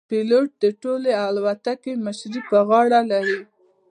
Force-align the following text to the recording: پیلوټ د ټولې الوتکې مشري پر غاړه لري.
پیلوټ 0.09 0.49
د 0.63 0.65
ټولې 0.81 1.11
الوتکې 1.25 1.93
مشري 2.05 2.41
پر 2.49 2.61
غاړه 2.69 3.01
لري. 3.11 3.39